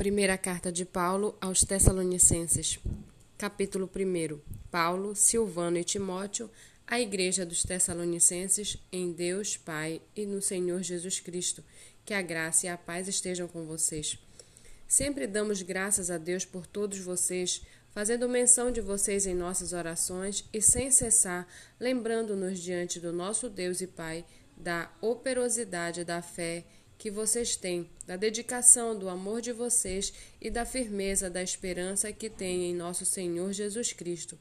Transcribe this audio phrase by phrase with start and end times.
[0.00, 2.78] Primeira carta de Paulo aos Tessalonicenses.
[3.36, 4.40] Capítulo 1.
[4.70, 6.50] Paulo, Silvano e Timóteo,
[6.86, 11.62] à Igreja dos Tessalonicenses, em Deus Pai e no Senhor Jesus Cristo.
[12.02, 14.18] Que a graça e a paz estejam com vocês.
[14.88, 17.60] Sempre damos graças a Deus por todos vocês,
[17.90, 21.46] fazendo menção de vocês em nossas orações e sem cessar,
[21.78, 24.24] lembrando-nos diante do nosso Deus e Pai
[24.56, 26.64] da operosidade da fé
[27.00, 32.28] que vocês têm, da dedicação, do amor de vocês e da firmeza da esperança que
[32.28, 34.38] têm em nosso Senhor Jesus Cristo.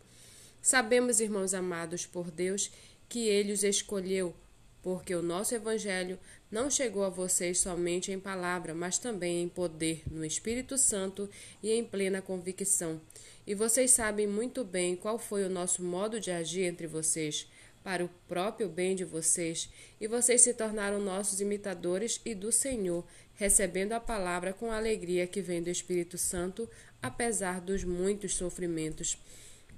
[0.61, 2.69] Sabemos, irmãos amados por Deus,
[3.07, 4.35] que Ele os escolheu,
[4.83, 6.19] porque o nosso Evangelho
[6.51, 11.29] não chegou a vocês somente em palavra, mas também em poder, no Espírito Santo
[11.63, 12.99] e em plena convicção.
[13.47, 17.47] E vocês sabem muito bem qual foi o nosso modo de agir entre vocês
[17.89, 19.67] para o próprio bem de vocês,
[19.99, 23.03] e vocês se tornaram nossos imitadores e do Senhor,
[23.33, 26.69] recebendo a palavra com a alegria que vem do Espírito Santo,
[27.01, 29.17] apesar dos muitos sofrimentos.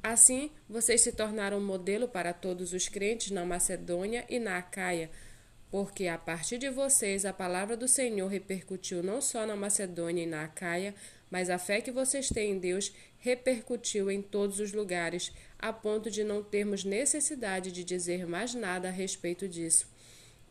[0.03, 5.09] Assim, vocês se tornaram modelo para todos os crentes na Macedônia e na Acaia,
[5.69, 10.27] porque a partir de vocês a palavra do Senhor repercutiu não só na Macedônia e
[10.27, 10.93] na Acaia,
[11.31, 16.11] mas a fé que vocês têm em Deus repercutiu em todos os lugares, a ponto
[16.11, 19.87] de não termos necessidade de dizer mais nada a respeito disso.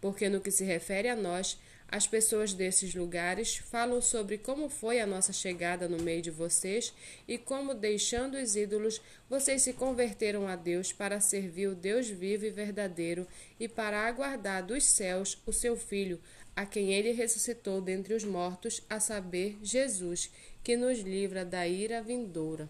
[0.01, 1.58] Porque, no que se refere a nós,
[1.92, 6.94] as pessoas desses lugares falam sobre como foi a nossa chegada no meio de vocês
[7.27, 12.46] e como, deixando os ídolos, vocês se converteram a Deus para servir o Deus vivo
[12.46, 13.27] e verdadeiro
[13.58, 16.20] e para aguardar dos céus o seu Filho,
[16.55, 20.30] a quem ele ressuscitou dentre os mortos, a saber, Jesus,
[20.62, 22.68] que nos livra da ira vindoura.